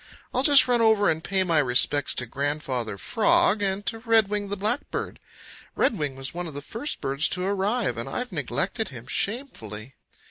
[0.33, 4.57] I'll just run over and pay my respects to Grandfather Frog, and to Redwing the
[4.57, 5.19] Blackbird.
[5.75, 9.93] Redwing was one of the first birds to arrive, and I've neglected him shamefully."